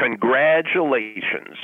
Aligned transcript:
Congratulations. 0.00 1.58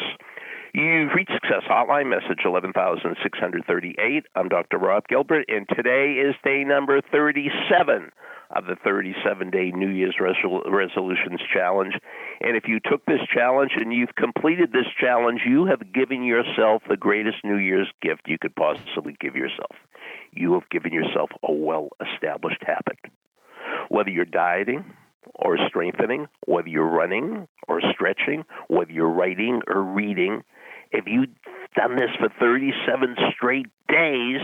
You've 0.75 1.15
reached 1.15 1.33
Success 1.33 1.63
Hotline, 1.71 2.11
message 2.11 2.45
11638. 2.45 4.25
I'm 4.35 4.49
Dr. 4.51 4.77
Rob 4.77 5.09
Gilbert, 5.09 5.47
and 5.49 5.67
today 5.75 6.21
is 6.21 6.35
day 6.45 6.63
number 6.63 7.01
37 7.01 8.13
of 8.55 8.67
the 8.67 8.77
37 8.85 9.49
day 9.51 9.71
New 9.75 9.89
Year's 9.89 10.17
Resol- 10.21 10.71
Resolutions 10.71 11.41
Challenge. 11.51 11.95
And 12.43 12.59
if 12.59 12.65
you 12.69 12.79
took 12.79 13.07
this 13.07 13.23
challenge 13.33 13.73
and 13.75 13.91
you've 13.91 14.15
completed 14.17 14.71
this 14.73 14.93
challenge, 15.01 15.41
you 15.47 15.65
have 15.65 15.95
given 15.95 16.23
yourself 16.23 16.83
the 16.91 16.99
greatest 16.99 17.39
New 17.43 17.57
Year's 17.57 17.89
gift 18.03 18.23
you 18.27 18.37
could 18.39 18.55
possibly 18.55 19.17
give 19.19 19.35
yourself. 19.35 19.77
You 20.33 20.53
have 20.53 20.69
given 20.69 20.93
yourself 20.93 21.31
a 21.43 21.53
well 21.53 21.89
established 22.05 22.63
habit. 22.67 22.99
Whether 23.89 24.11
you're 24.11 24.27
dieting, 24.27 24.85
or 25.47 25.57
strengthening, 25.69 26.27
whether 26.47 26.69
you're 26.69 26.91
running 26.91 27.47
or 27.69 27.81
stretching, 27.93 28.45
whether 28.67 28.91
you're 28.91 29.09
writing 29.09 29.63
or 29.69 29.81
reading, 29.81 30.43
if 30.91 31.05
you've 31.07 31.29
done 31.77 31.95
this 31.95 32.11
for 32.19 32.29
37 32.41 33.15
straight 33.33 33.67
days, 33.89 34.41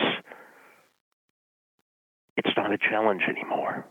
it's 2.36 2.56
not 2.56 2.72
a 2.72 2.78
challenge 2.78 3.22
anymore. 3.28 3.84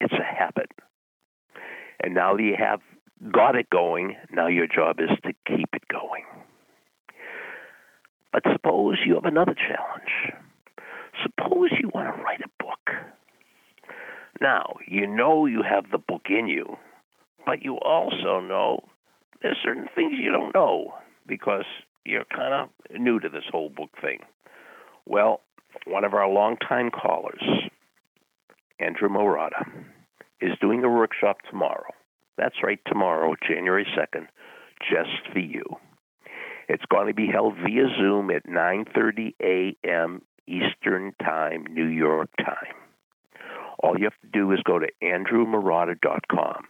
It's 0.00 0.14
a 0.14 0.22
habit. 0.22 0.70
And 2.02 2.14
now 2.14 2.36
that 2.36 2.42
you 2.42 2.54
have 2.56 2.80
got 3.32 3.56
it 3.56 3.68
going, 3.68 4.14
now 4.30 4.46
your 4.46 4.68
job 4.68 5.00
is 5.00 5.10
to 5.24 5.32
keep 5.48 5.68
it 5.72 5.88
going. 5.90 6.24
But 8.32 8.42
suppose 8.52 8.98
you 9.04 9.14
have 9.14 9.24
another 9.24 9.54
challenge. 9.54 10.36
Suppose 11.24 11.70
you 11.80 11.90
want 11.92 12.14
to 12.14 12.22
write 12.22 12.40
a. 12.40 12.55
Now, 14.40 14.76
you 14.86 15.06
know 15.06 15.46
you 15.46 15.62
have 15.62 15.90
the 15.90 15.98
book 15.98 16.26
in 16.28 16.46
you, 16.48 16.76
but 17.44 17.62
you 17.62 17.76
also 17.78 18.40
know 18.40 18.84
there's 19.42 19.56
certain 19.62 19.88
things 19.94 20.14
you 20.18 20.30
don't 20.30 20.54
know 20.54 20.94
because 21.26 21.64
you're 22.04 22.24
kind 22.24 22.52
of 22.52 23.00
new 23.00 23.18
to 23.20 23.28
this 23.28 23.44
whole 23.50 23.70
book 23.70 23.90
thing. 24.00 24.20
Well, 25.06 25.40
one 25.86 26.04
of 26.04 26.14
our 26.14 26.28
longtime 26.28 26.90
callers, 26.90 27.42
Andrew 28.78 29.08
Marotta, 29.08 29.66
is 30.40 30.52
doing 30.60 30.84
a 30.84 30.90
workshop 30.90 31.38
tomorrow. 31.50 31.92
That's 32.36 32.56
right, 32.62 32.80
tomorrow, 32.86 33.34
January 33.46 33.86
2nd, 33.96 34.26
just 34.80 35.32
for 35.32 35.38
you. 35.38 35.64
It's 36.68 36.84
going 36.90 37.06
to 37.06 37.14
be 37.14 37.28
held 37.28 37.54
via 37.56 37.88
Zoom 37.96 38.30
at 38.30 38.46
9:30 38.46 39.34
a.m. 39.42 40.22
Eastern 40.46 41.14
Time, 41.22 41.64
New 41.70 41.86
York 41.86 42.28
time. 42.38 42.85
All 43.82 43.98
you 43.98 44.04
have 44.04 44.20
to 44.22 44.38
do 44.38 44.52
is 44.52 44.60
go 44.64 44.78
to 44.78 44.88
andrewmarotta.com, 45.02 46.64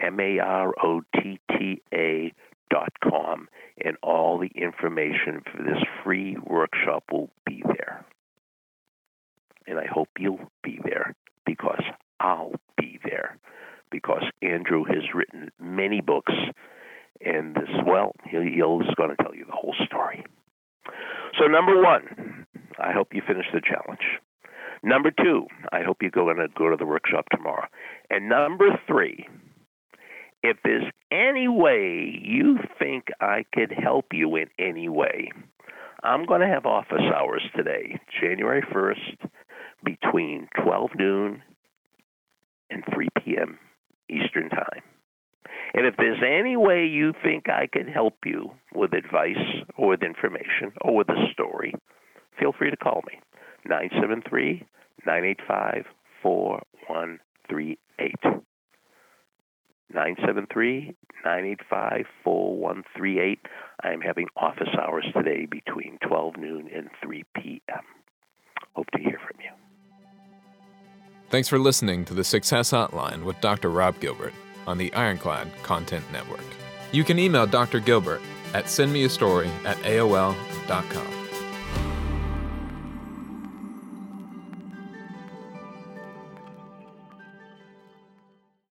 M 0.00 0.20
A 0.20 0.38
R 0.38 0.74
O 0.82 1.02
T 1.14 1.38
T 1.50 1.82
A 1.94 2.32
dot 2.70 2.92
com, 3.02 3.48
and 3.84 3.96
all 4.02 4.38
the 4.38 4.50
information 4.54 5.42
for 5.44 5.62
this 5.62 5.82
free 6.02 6.36
workshop 6.44 7.04
will 7.12 7.30
be 7.46 7.62
there. 7.76 8.04
And 9.66 9.78
I 9.78 9.86
hope 9.86 10.08
you'll 10.18 10.50
be 10.64 10.80
there 10.84 11.14
because 11.46 11.82
I'll 12.18 12.54
be 12.76 12.98
there 13.04 13.38
because 13.92 14.24
Andrew 14.40 14.84
has 14.84 15.04
written 15.14 15.50
many 15.60 16.00
books, 16.00 16.32
and 17.24 17.54
this 17.54 17.68
well, 17.86 18.12
he'll, 18.28 18.42
he's 18.42 18.94
going 18.96 19.10
to 19.10 19.22
tell 19.22 19.34
you 19.34 19.44
the 19.44 19.52
whole 19.52 19.74
story. 19.86 20.24
So, 21.38 21.46
number 21.46 21.80
one, 21.80 22.46
I 22.78 22.92
hope 22.92 23.08
you 23.12 23.22
finish 23.26 23.46
the 23.52 23.60
challenge. 23.60 24.00
Number 24.82 25.10
two, 25.10 25.46
I 25.72 25.82
hope 25.82 25.98
you're 26.00 26.10
going 26.10 26.36
to 26.38 26.48
go 26.56 26.68
to 26.68 26.76
the 26.76 26.86
workshop 26.86 27.26
tomorrow. 27.30 27.66
And 28.10 28.28
number 28.28 28.66
three, 28.86 29.28
if 30.42 30.56
there's 30.64 30.90
any 31.12 31.46
way 31.46 32.20
you 32.22 32.58
think 32.78 33.04
I 33.20 33.44
could 33.54 33.72
help 33.72 34.06
you 34.12 34.34
in 34.36 34.46
any 34.58 34.88
way, 34.88 35.30
I'm 36.02 36.26
going 36.26 36.40
to 36.40 36.48
have 36.48 36.66
office 36.66 37.02
hours 37.14 37.42
today, 37.54 38.00
January 38.20 38.62
1st, 38.74 39.28
between 39.84 40.48
12 40.64 40.90
noon 40.98 41.42
and 42.70 42.82
3 42.92 43.08
p.m. 43.24 43.58
Eastern 44.08 44.48
Time. 44.48 44.82
And 45.74 45.86
if 45.86 45.94
there's 45.96 46.22
any 46.26 46.56
way 46.56 46.86
you 46.86 47.12
think 47.22 47.48
I 47.48 47.68
could 47.72 47.88
help 47.88 48.16
you 48.24 48.50
with 48.74 48.92
advice 48.92 49.36
or 49.76 49.88
with 49.90 50.02
information 50.02 50.72
or 50.80 50.96
with 50.96 51.08
a 51.08 51.32
story, 51.32 51.72
feel 52.38 52.52
free 52.52 52.70
to 52.70 52.76
call 52.76 53.02
me. 53.06 53.20
973 53.64 54.66
985 55.06 55.84
4138. 56.22 58.14
973 59.94 60.94
985 61.24 62.06
4138. 62.24 63.38
I 63.82 63.92
am 63.92 64.00
having 64.00 64.26
office 64.36 64.68
hours 64.80 65.04
today 65.14 65.46
between 65.46 65.98
12 66.06 66.36
noon 66.36 66.68
and 66.74 66.88
3 67.02 67.24
p.m. 67.36 67.82
Hope 68.74 68.90
to 68.92 68.98
hear 68.98 69.20
from 69.26 69.38
you. 69.40 69.50
Thanks 71.30 71.48
for 71.48 71.58
listening 71.58 72.04
to 72.06 72.14
the 72.14 72.24
Success 72.24 72.72
Hotline 72.72 73.24
with 73.24 73.40
Dr. 73.40 73.70
Rob 73.70 73.98
Gilbert 74.00 74.34
on 74.66 74.78
the 74.78 74.92
Ironclad 74.92 75.48
Content 75.62 76.04
Network. 76.12 76.44
You 76.92 77.04
can 77.04 77.18
email 77.18 77.46
Dr. 77.46 77.80
Gilbert 77.80 78.20
at 78.54 78.66
sendmeastory 78.66 79.48
at 79.64 79.76
AOL.com. 79.78 81.21